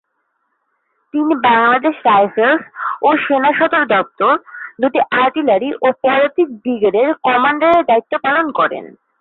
[1.13, 2.63] তিনি বাংলাদেশ রাইফেলস
[3.01, 4.33] ও সেনা সদর দপ্তর,
[4.81, 8.85] দুটি আর্টিলারি ও পদাতিক ব্রিগেডের কমান্ডারের দায়িত্ব পালন করেন।